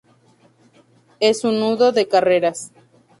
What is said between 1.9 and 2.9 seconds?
de carreteras.